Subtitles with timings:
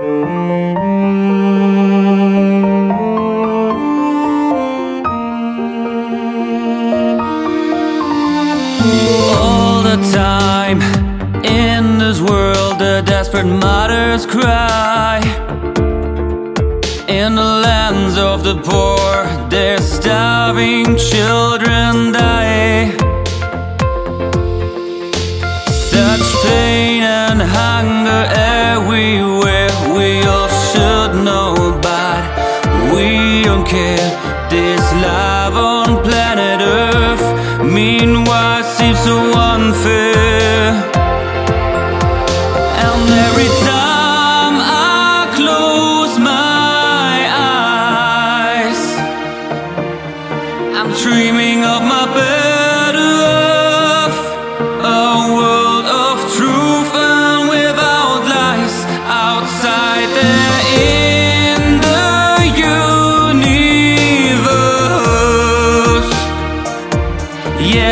[0.00, 0.06] All
[9.82, 10.80] the time
[11.44, 15.20] in this world, the desperate martyrs cry.
[17.06, 22.90] In the lands of the poor, their starving children die.
[25.68, 28.49] Such pain and hunger.
[33.50, 34.10] Don't care.
[34.48, 37.26] This life on planet Earth,
[37.64, 39.16] meanwhile, seems so
[39.50, 40.09] unfair.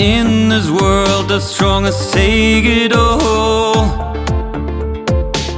[0.00, 3.76] In this world, the strongest take it all.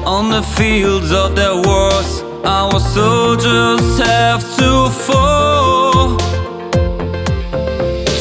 [0.05, 6.17] On the fields of their wars, our soldiers have to fall.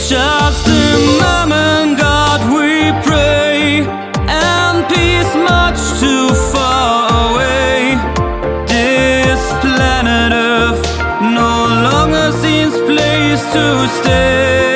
[0.08, 0.94] Just a
[1.26, 3.82] moment, God, we pray,
[4.30, 7.98] and peace much too far away.
[8.68, 10.86] This planet Earth
[11.34, 14.71] no longer seems place to stay.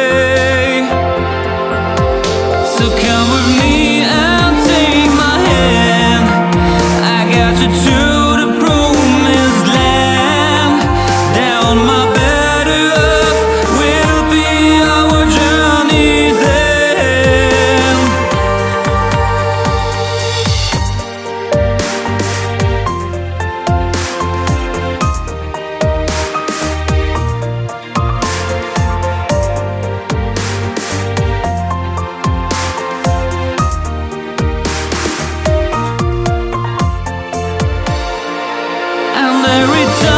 [39.47, 40.14] Every time